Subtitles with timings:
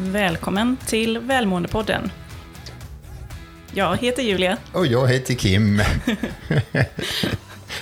[0.00, 2.10] Välkommen till Välmåendepodden.
[3.72, 4.56] Jag heter Julia.
[4.72, 5.82] Och jag heter Kim.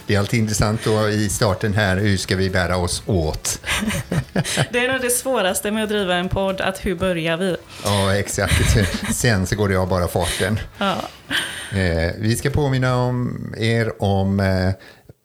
[0.07, 3.61] Det är alltid intressant då i starten här, hur ska vi bära oss åt?
[4.73, 7.57] Det är nog det svåraste med att driva en podd, att hur börjar vi?
[7.85, 8.77] Ja, exakt.
[9.15, 10.59] Sen så går det av bara farten.
[10.79, 10.97] Ja.
[11.79, 14.71] Eh, vi ska påminna om er om eh,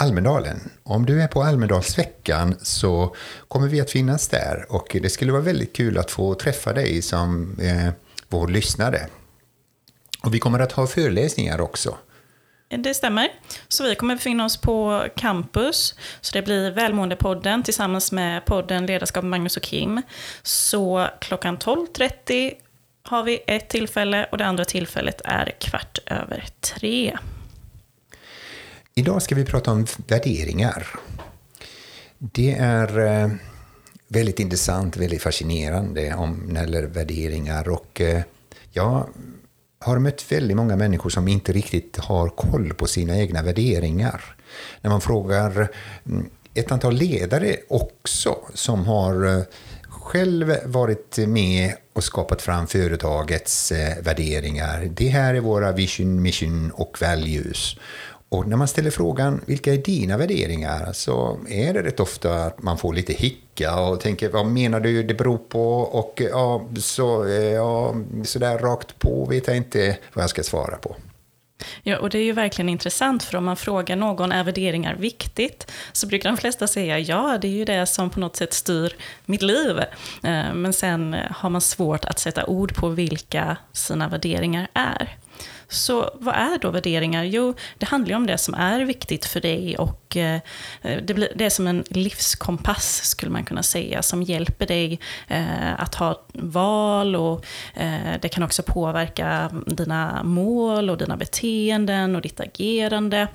[0.01, 0.59] Almedalen.
[0.83, 3.15] Om du är på Almedalsveckan så
[3.47, 7.01] kommer vi att finnas där och det skulle vara väldigt kul att få träffa dig
[7.01, 7.93] som eh,
[8.29, 9.07] vår lyssnare.
[10.23, 11.97] Och vi kommer att ha föreläsningar också.
[12.69, 13.29] Det stämmer.
[13.67, 15.95] Så vi kommer befinna oss på campus.
[16.21, 20.01] Så det blir Välmåendepodden tillsammans med podden Ledarskap Magnus och Kim.
[20.43, 22.53] Så klockan 12.30
[23.03, 27.17] har vi ett tillfälle och det andra tillfället är kvart över tre.
[28.95, 30.87] Idag ska vi prata om värderingar.
[32.17, 33.31] Det är eh,
[34.07, 37.69] väldigt intressant, väldigt fascinerande om när det gäller värderingar.
[37.69, 38.21] Och eh,
[38.71, 39.07] jag
[39.79, 44.35] har mött väldigt många människor som inte riktigt har koll på sina egna värderingar.
[44.81, 45.67] När man frågar
[46.05, 49.43] mm, ett antal ledare också som har eh,
[49.89, 54.89] själv varit med och skapat fram företagets eh, värderingar.
[54.91, 57.75] Det här är våra vision, mission och values.
[58.31, 62.63] Och när man ställer frågan vilka är dina värderingar så är det rätt ofta att
[62.63, 67.25] man får lite hicka och tänker vad menar du det beror på och ja, så,
[67.25, 70.95] eh, ja, så där rakt på vet jag inte vad jag ska svara på.
[71.83, 75.71] Ja, och det är ju verkligen intressant, för om man frågar någon, är värderingar viktigt?
[75.91, 78.95] Så brukar de flesta säga, ja, det är ju det som på något sätt styr
[79.25, 79.79] mitt liv.
[80.23, 85.17] Eh, men sen har man svårt att sätta ord på vilka sina värderingar är.
[85.67, 87.23] Så vad är då värderingar?
[87.23, 90.39] Jo, det handlar om det som är viktigt för dig och eh,
[90.81, 95.81] det, blir, det är som en livskompass skulle man kunna säga som hjälper dig eh,
[95.81, 102.21] att ha val och eh, det kan också påverka dina mål och dina beteenden och
[102.21, 103.27] ditt agerande.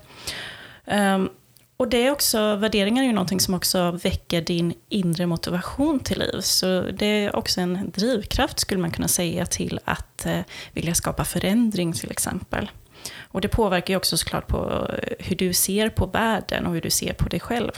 [0.86, 1.28] Ehm,
[1.76, 6.18] och det är också, värderingar är ju någonting som också väcker din inre motivation till
[6.18, 6.40] liv.
[6.40, 10.40] Så det är också en drivkraft skulle man kunna säga till att eh,
[10.72, 12.70] vilja skapa förändring till exempel.
[13.18, 16.80] Och det påverkar ju också såklart på eh, hur du ser på världen och hur
[16.80, 17.72] du ser på dig själv.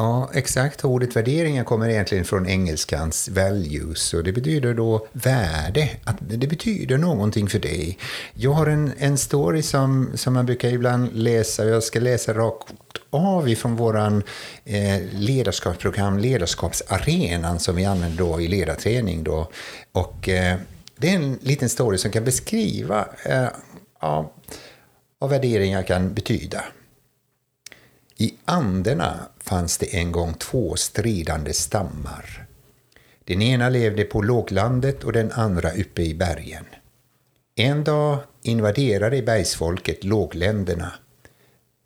[0.00, 0.84] Ja, exakt.
[0.84, 5.90] Ordet värderingar kommer egentligen från engelskans values och det betyder då värde.
[6.04, 7.98] Att det betyder någonting för dig.
[8.34, 12.72] Jag har en, en story som, som man brukar ibland läsa, jag ska läsa rakt
[13.10, 14.22] av ifrån våran
[14.64, 19.24] eh, ledarskapsprogram Ledarskapsarenan som vi använder då i ledarträning.
[19.24, 19.50] Då.
[19.92, 20.56] Och, eh,
[20.96, 23.48] det är en liten story som kan beskriva eh,
[24.00, 24.32] ja,
[25.18, 26.64] vad värderingar kan betyda.
[28.22, 32.46] I Anderna fanns det en gång två stridande stammar.
[33.24, 36.64] Den ena levde på låglandet och den andra uppe i bergen.
[37.56, 40.92] En dag invaderade bergsfolket lågländerna.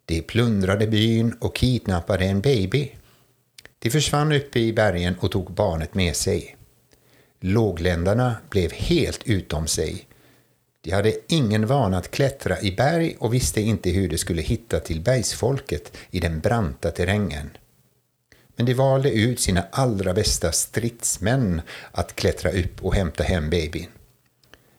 [0.05, 2.91] De plundrade byn och kidnappade en baby.
[3.79, 6.55] De försvann uppe i bergen och tog barnet med sig.
[7.39, 10.07] Lågländarna blev helt utom sig
[10.85, 14.79] de hade ingen vana att klättra i berg och visste inte hur de skulle hitta
[14.79, 17.49] till bergsfolket i den branta terrängen.
[18.55, 23.87] Men de valde ut sina allra bästa stridsmän att klättra upp och hämta hem babyn.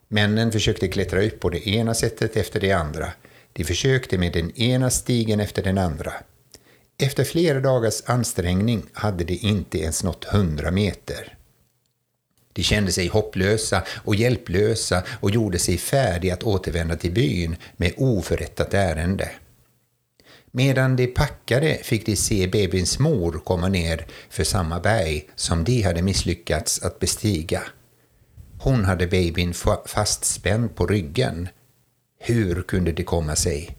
[0.09, 3.13] Männen försökte klättra upp på det ena sättet efter det andra.
[3.53, 6.13] De försökte med den ena stigen efter den andra.
[6.99, 11.36] Efter flera dagars ansträngning hade de inte ens nått hundra meter.
[12.57, 17.93] De kände sig hopplösa och hjälplösa och gjorde sig färdiga att återvända till byn med
[17.97, 19.31] oförrättat ärende.
[20.51, 25.83] Medan de packade fick de se babyns mor komma ner för samma berg som de
[25.83, 27.63] hade misslyckats att bestiga.
[28.59, 29.55] Hon hade babyn
[29.87, 31.49] fastspänd på ryggen.
[32.21, 33.77] Hur kunde det komma sig?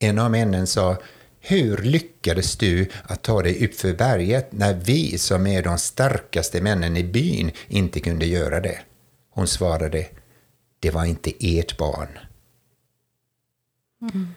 [0.00, 0.96] En av männen sa
[1.44, 6.60] hur lyckades du att ta dig upp för berget när vi som är de starkaste
[6.60, 8.78] männen i byn inte kunde göra det?
[9.30, 10.06] Hon svarade,
[10.80, 12.18] det var inte ert barn.
[14.02, 14.28] Mm.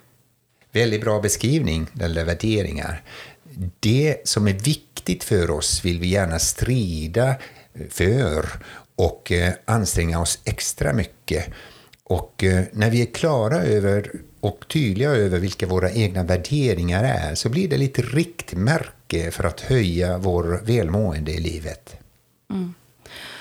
[0.71, 3.03] Väldigt bra beskrivning, eller värderingar.
[3.79, 7.35] Det som är viktigt för oss vill vi gärna strida
[7.89, 8.45] för
[8.95, 11.45] och eh, anstränga oss extra mycket.
[12.07, 17.35] Och eh, när vi är klara över och tydliga över vilka våra egna värderingar är
[17.35, 21.95] så blir det lite riktmärke för att höja vår välmående i livet.
[22.49, 22.73] Mm.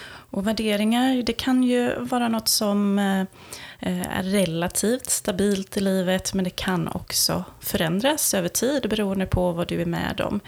[0.06, 3.24] Och värderingar, det kan ju vara något som eh,
[3.86, 9.52] Eh, är relativt stabilt i livet, men det kan också förändras över tid beroende på
[9.52, 10.40] vad du är med om.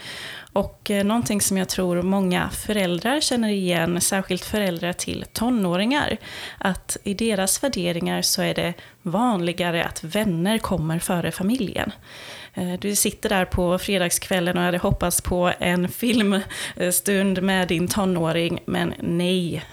[0.53, 6.17] Och eh, någonting som jag tror många föräldrar känner igen, särskilt föräldrar till tonåringar,
[6.57, 11.91] att i deras värderingar så är det vanligare att vänner kommer före familjen.
[12.53, 18.59] Eh, du sitter där på fredagskvällen och hade hoppats på en filmstund med din tonåring,
[18.65, 19.63] men nej,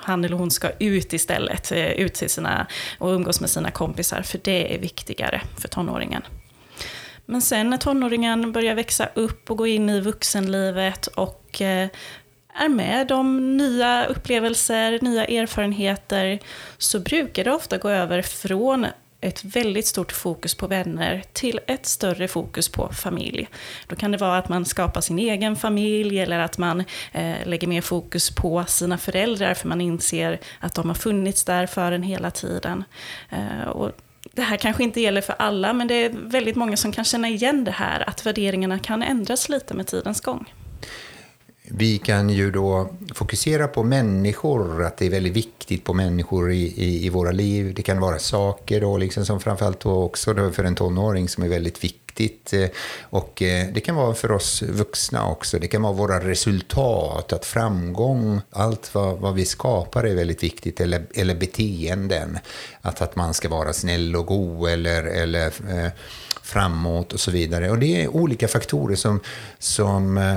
[0.00, 2.66] han eller hon ska ut istället, eh, ut till sina,
[2.98, 6.22] och umgås med sina kompisar, för det är viktigare för tonåringen.
[7.26, 11.88] Men sen när tonåringen börjar växa upp och gå in i vuxenlivet och eh,
[12.54, 16.38] är med om nya upplevelser, nya erfarenheter,
[16.78, 18.86] så brukar det ofta gå över från
[19.26, 23.48] ett väldigt stort fokus på vänner till ett större fokus på familj.
[23.86, 27.66] Då kan det vara att man skapar sin egen familj eller att man eh, lägger
[27.66, 32.02] mer fokus på sina föräldrar för man inser att de har funnits där för en
[32.02, 32.84] hela tiden.
[33.30, 33.92] Eh, och
[34.32, 37.28] det här kanske inte gäller för alla, men det är väldigt många som kan känna
[37.28, 40.52] igen det här, att värderingarna kan ändras lite med tidens gång.
[41.70, 46.62] Vi kan ju då fokusera på människor, att det är väldigt viktigt på människor i,
[46.62, 47.74] i, i våra liv.
[47.74, 51.44] Det kan vara saker då, liksom som framförallt då också då för en tonåring som
[51.44, 52.52] är väldigt viktigt.
[52.52, 52.68] Eh,
[53.00, 55.58] och eh, det kan vara för oss vuxna också.
[55.58, 60.80] Det kan vara våra resultat, att framgång, allt vad, vad vi skapar är väldigt viktigt.
[60.80, 62.38] Eller, eller beteenden,
[62.80, 65.90] att, att man ska vara snäll och god eller, eller eh,
[66.42, 67.70] framåt och så vidare.
[67.70, 69.20] Och det är olika faktorer som,
[69.58, 70.34] som eh,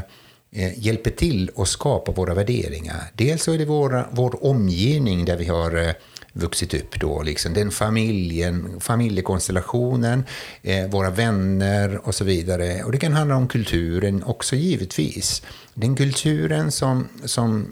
[0.51, 3.03] Eh, hjälper till att skapa våra värderingar.
[3.13, 5.93] Dels så är det våra, vår omgivning där vi har eh,
[6.33, 10.23] vuxit upp då, liksom den familjen, familjekonstellationen,
[10.61, 12.83] eh, våra vänner och så vidare.
[12.83, 15.41] Och det kan handla om kulturen också givetvis.
[15.73, 17.67] Den kulturen som, som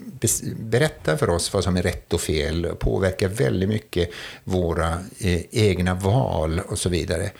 [0.58, 4.10] berättar för oss vad som är rätt och fel påverkar väldigt mycket
[4.44, 7.30] våra eh, egna val och så vidare.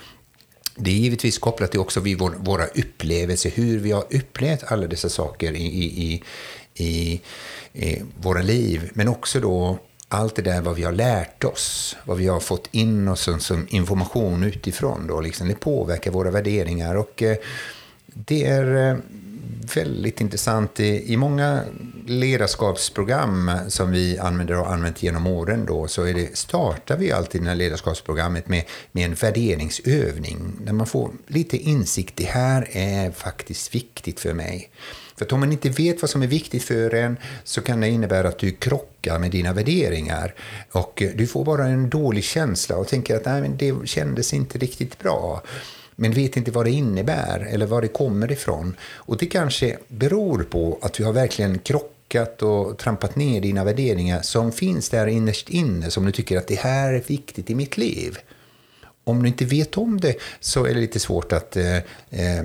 [0.79, 5.09] Det är givetvis kopplat till också vid våra upplevelser, hur vi har upplevt alla dessa
[5.09, 6.23] saker i, i,
[6.75, 7.21] i,
[7.73, 8.91] i våra liv.
[8.95, 9.79] Men också då
[10.09, 13.41] allt det där vad vi har lärt oss, vad vi har fått in oss som,
[13.41, 15.07] som information utifrån.
[15.07, 16.95] Då, liksom, det påverkar våra värderingar.
[16.95, 17.37] och eh,
[18.07, 18.99] det är eh,
[19.77, 20.81] väldigt intressant.
[20.81, 21.65] I, i många
[22.07, 27.13] ledarskapsprogram som vi använder och har använt genom åren då, så är det, startar vi
[27.13, 30.53] alltid det här ledarskapsprogrammet med, med en värderingsövning.
[30.61, 32.17] Där man får lite insikt.
[32.17, 34.71] Det här är faktiskt viktigt för mig.
[35.17, 38.29] För om man inte vet vad som är viktigt för en så kan det innebära
[38.29, 40.35] att du krockar med dina värderingar.
[40.73, 44.59] Och du får bara en dålig känsla och tänker att Nej, men det kändes inte
[44.59, 45.43] riktigt bra
[46.01, 48.77] men vet inte vad det innebär eller var det kommer ifrån.
[48.83, 54.23] Och det kanske beror på att du har verkligen krockat och trampat ner dina värderingar
[54.23, 57.77] som finns där innerst inne som du tycker att det här är viktigt i mitt
[57.77, 58.19] liv.
[59.05, 61.77] Om du inte vet om det så är det lite svårt att eh,
[62.11, 62.45] eh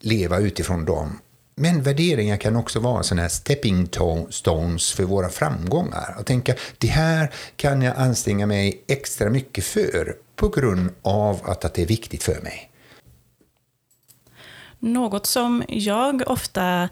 [0.00, 1.18] leva utifrån dem.
[1.56, 3.88] Men värderingar kan också vara sådana här stepping
[4.30, 6.14] stones för våra framgångar.
[6.18, 11.64] Att tänka, det här kan jag anstränga mig extra mycket för på grund av att,
[11.64, 12.70] att det är viktigt för mig.
[14.84, 16.88] Något som jag ofta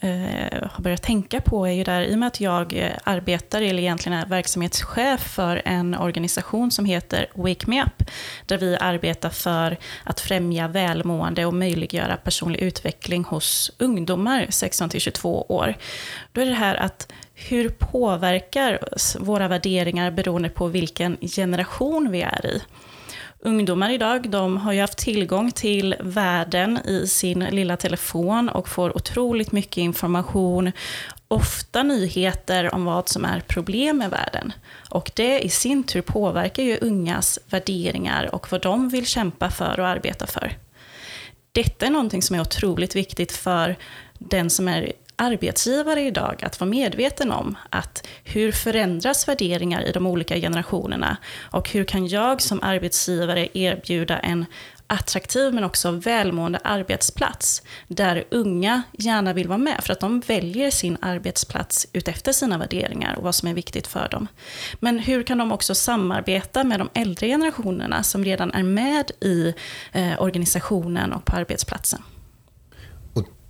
[0.00, 3.82] eh, har börjat tänka på är ju där, i och med att jag arbetar, eller
[3.82, 8.10] egentligen är verksamhetschef för en organisation som heter Wake Me Up,
[8.46, 15.42] där vi arbetar för att främja välmående och möjliggöra personlig utveckling hos ungdomar 16 22
[15.48, 15.74] år.
[16.32, 18.78] Då är det här att hur påverkar
[19.18, 22.62] våra värderingar beroende på vilken generation vi är i?
[23.44, 28.96] Ungdomar idag, de har ju haft tillgång till världen i sin lilla telefon och får
[28.96, 30.72] otroligt mycket information,
[31.28, 34.52] ofta nyheter om vad som är problem med världen.
[34.90, 39.80] Och det i sin tur påverkar ju ungas värderingar och vad de vill kämpa för
[39.80, 40.56] och arbeta för.
[41.52, 43.76] Detta är någonting som är otroligt viktigt för
[44.18, 50.06] den som är arbetsgivare idag att vara medveten om att hur förändras värderingar i de
[50.06, 54.46] olika generationerna och hur kan jag som arbetsgivare erbjuda en
[54.86, 60.70] attraktiv men också välmående arbetsplats där unga gärna vill vara med för att de väljer
[60.70, 64.28] sin arbetsplats utefter sina värderingar och vad som är viktigt för dem.
[64.80, 69.54] Men hur kan de också samarbeta med de äldre generationerna som redan är med i
[69.92, 72.02] eh, organisationen och på arbetsplatsen?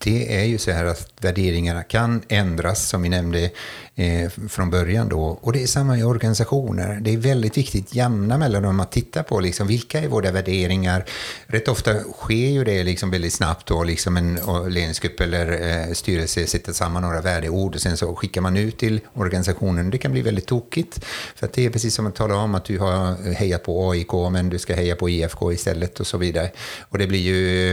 [0.05, 3.51] Det är ju så här att värderingarna kan ändras, som vi nämnde
[3.95, 5.39] eh, från början då.
[5.43, 6.99] Och det är samma i organisationer.
[7.01, 11.05] Det är väldigt viktigt jämna mellan dem att titta på liksom, vilka är våra värderingar.
[11.47, 16.47] Rätt ofta sker ju det liksom väldigt snabbt då, liksom en ledningsgrupp eller eh, styrelse
[16.47, 19.91] sätter samman några värdeord och sen så skickar man ut till organisationen.
[19.91, 21.05] Det kan bli väldigt tokigt.
[21.37, 24.13] För att det är precis som att tala om att du har hejat på AIK
[24.31, 26.51] men du ska heja på IFK istället och så vidare.
[26.89, 27.73] Och det blir ju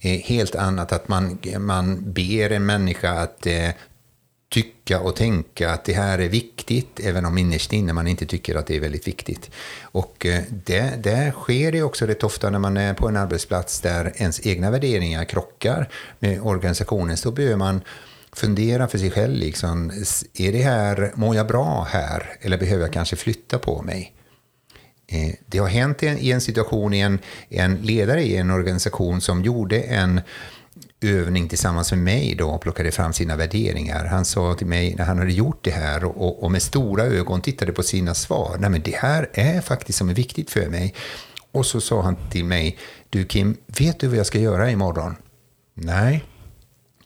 [0.00, 3.70] eh, helt annat att man, man ber en människa att eh,
[4.48, 8.54] tycka och tänka att det här är viktigt, även om innerst inne man inte tycker
[8.54, 9.50] att det är väldigt viktigt.
[9.82, 13.80] Och eh, det, det sker det också rätt ofta när man är på en arbetsplats
[13.80, 17.22] där ens egna värderingar krockar med organisationens.
[17.22, 17.80] Då behöver man
[18.32, 19.34] fundera för sig själv.
[19.34, 19.92] Liksom,
[20.34, 22.36] är det här, mår jag bra här?
[22.40, 24.12] Eller behöver jag kanske flytta på mig?
[25.08, 27.18] Eh, det har hänt i en situation i en,
[27.48, 30.20] en ledare i en organisation som gjorde en
[31.00, 34.04] övning tillsammans med mig då och plockade fram sina värderingar.
[34.04, 37.40] Han sa till mig när han hade gjort det här och, och med stora ögon
[37.40, 38.56] tittade på sina svar.
[38.60, 40.94] Nej men det här är faktiskt som är viktigt för mig.
[41.52, 42.78] Och så sa han till mig,
[43.10, 45.16] du Kim, vet du vad jag ska göra imorgon?
[45.74, 46.24] Nej,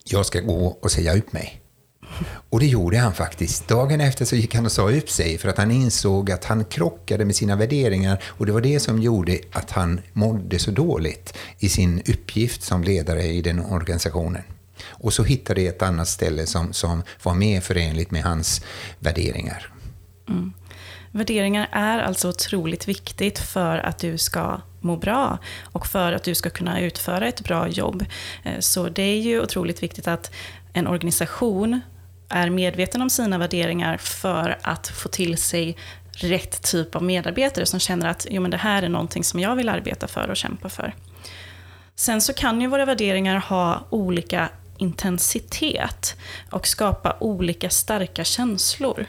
[0.05, 1.60] jag ska gå och säga upp mig.
[2.50, 3.69] Och det gjorde han faktiskt.
[3.69, 6.65] Dagen efter så gick han och sa upp sig för att han insåg att han
[6.65, 11.37] krockade med sina värderingar och det var det som gjorde att han mådde så dåligt
[11.59, 14.43] i sin uppgift som ledare i den organisationen.
[14.87, 18.65] Och så hittade jag ett annat ställe som, som var mer förenligt med hans
[18.99, 19.73] värderingar.
[20.29, 20.53] Mm.
[21.12, 26.35] Värderingar är alltså otroligt viktigt för att du ska må bra och för att du
[26.35, 28.05] ska kunna utföra ett bra jobb.
[28.45, 30.33] Eh, så det är ju otroligt viktigt att
[30.73, 31.81] en organisation
[32.31, 35.77] är medveten om sina värderingar för att få till sig
[36.13, 39.57] rätt typ av medarbetare som känner att jo, men det här är någonting som jag
[39.57, 40.95] vill arbeta för och kämpa för.
[41.95, 46.17] Sen så kan ju våra värderingar ha olika intensitet
[46.51, 49.07] och skapa olika starka känslor.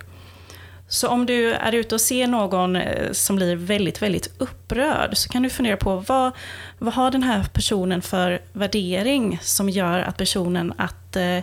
[0.92, 5.30] Så om du är ute och ser någon eh, som blir väldigt, väldigt upprörd så
[5.30, 6.32] kan du fundera på vad,
[6.80, 11.38] vad har den här personen för värdering som gör att personen att eh,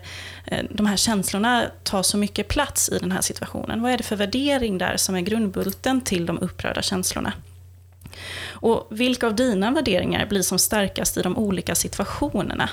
[0.44, 3.82] eh, de här känslorna tar så mycket plats i den här situationen.
[3.82, 7.32] Vad är det för värdering där som är grundbulten till de upprörda känslorna?
[8.48, 12.70] Och vilka av dina värderingar blir som starkast i de olika situationerna?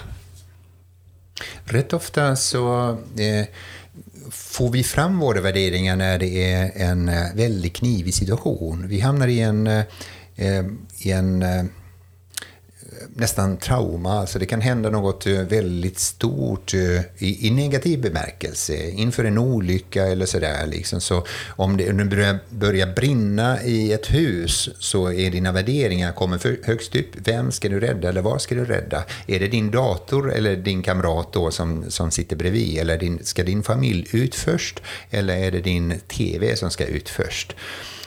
[1.66, 3.48] Rätt ofta så eh
[4.32, 8.88] får vi fram våra värderingar när det är en eh, väldigt knivig situation.
[8.88, 9.84] Vi hamnar i en, eh,
[10.36, 10.66] eh,
[10.98, 11.46] i en
[13.18, 14.20] nästan trauma.
[14.20, 19.38] Alltså det kan hända något eh, väldigt stort eh, i, i negativ bemärkelse inför en
[19.38, 20.68] olycka eller sådär.
[20.68, 21.02] Liksom.
[21.02, 26.38] Så om det, om börjar, börjar brinna i ett hus så är dina värderingar kommer
[26.38, 27.10] för högst upp.
[27.16, 29.04] Vem ska du rädda eller vad ska du rädda?
[29.28, 32.78] Är det din dator eller din kamrat då som, som sitter bredvid?
[32.78, 34.82] Eller din, ska din familj ut först?
[35.10, 37.56] Eller är det din TV som ska ut först?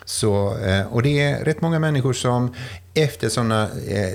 [0.09, 2.55] Så, eh, och det är rätt många människor som
[3.02, 4.12] efter sådana eh,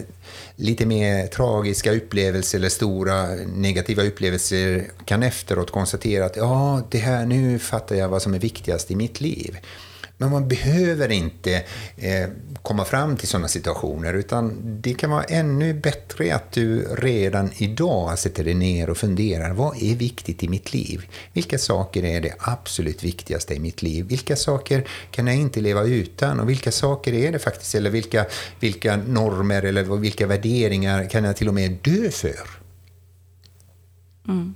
[0.55, 7.25] lite mer tragiska upplevelser eller stora negativa upplevelser kan efteråt konstatera att ja, det här,
[7.25, 9.57] nu fattar jag vad som är viktigast i mitt liv.
[10.23, 11.63] Men man behöver inte
[11.97, 12.29] eh,
[12.61, 18.19] komma fram till sådana situationer, utan det kan vara ännu bättre att du redan idag
[18.19, 19.53] sätter dig ner och funderar.
[19.53, 21.07] Vad är viktigt i mitt liv?
[21.33, 24.05] Vilka saker är det absolut viktigaste i mitt liv?
[24.05, 26.39] Vilka saker kan jag inte leva utan?
[26.39, 28.25] Och vilka saker är det faktiskt, eller vilka,
[28.59, 32.49] vilka normer eller vilka värderingar kan jag till och med dö för?
[34.27, 34.55] Mm.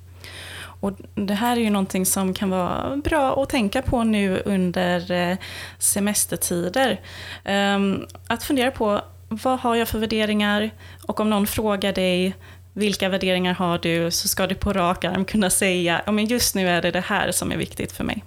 [0.79, 5.11] Och det här är ju någonting som kan vara bra att tänka på nu under
[5.11, 5.37] eh,
[5.79, 7.01] semestertider.
[7.43, 10.71] Ehm, att fundera på vad har jag för värderingar
[11.07, 12.35] och om någon frågar dig
[12.73, 16.55] vilka värderingar har du så ska du på rak arm kunna säga ja, men just
[16.55, 18.23] nu är det det här som är viktigt för mig.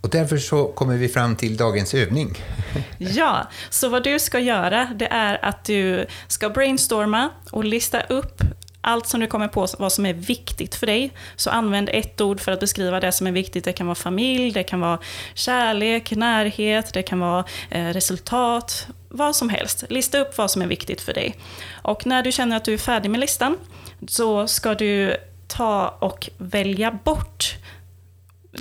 [0.00, 2.34] Och därför så kommer vi fram till dagens övning.
[2.98, 8.42] ja, så vad du ska göra det är att du ska brainstorma och lista upp
[8.80, 12.40] allt som du kommer på vad som är viktigt för dig, så använd ett ord
[12.40, 13.64] för att beskriva det som är viktigt.
[13.64, 14.98] Det kan vara familj, det kan vara
[15.34, 19.84] kärlek, närhet, det kan vara eh, resultat, vad som helst.
[19.88, 21.36] Lista upp vad som är viktigt för dig.
[21.82, 23.56] Och när du känner att du är färdig med listan,
[24.08, 25.16] så ska du
[25.46, 27.56] ta och välja bort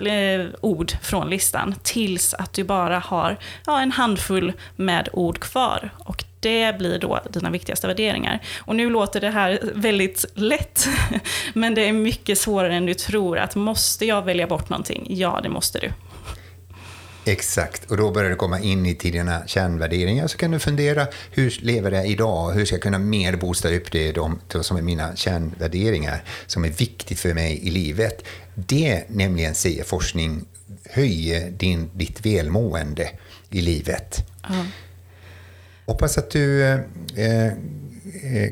[0.06, 5.90] eh, ord från listan tills att du bara har ja, en handfull med ord kvar.
[5.98, 8.39] Och det blir då dina viktigaste värderingar.
[8.60, 10.88] Och nu låter det här väldigt lätt,
[11.54, 13.38] men det är mycket svårare än du tror.
[13.38, 15.08] Att måste jag välja bort någonting?
[15.10, 15.92] Ja, det måste du.
[17.25, 20.27] Exakt, och då börjar du komma in i till dina kärnvärderingar.
[20.27, 22.51] Så kan du fundera, hur lever jag idag?
[22.51, 26.70] Hur ska jag kunna mer boosta upp det de, som är mina kärnvärderingar, som är
[26.70, 28.24] viktigt för mig i livet?
[28.56, 30.46] Det, nämligen, säger forskning,
[30.89, 33.10] höjer din, ditt välmående
[33.50, 34.25] i livet.
[34.50, 34.66] Uh.
[35.88, 36.79] Hoppas att du eh,
[37.15, 37.53] eh,
[38.34, 38.51] eh,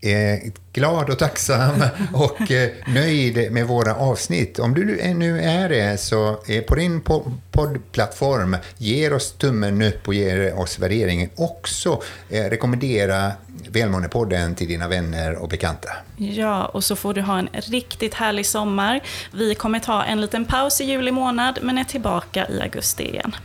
[0.00, 4.58] är glad och tacksam och eh, nöjd med våra avsnitt.
[4.58, 7.02] Om du nu är det, så eh, på din
[7.50, 11.30] poddplattform, ge oss tummen upp och ge oss värderingen.
[11.36, 13.32] Också rekommendera
[13.68, 15.88] Välmåendepodden till dina vänner och bekanta.
[16.16, 19.00] Ja, och så får du ha en riktigt härlig sommar.
[19.32, 23.36] Vi kommer ta en liten paus i juli månad, men är tillbaka i augusti igen.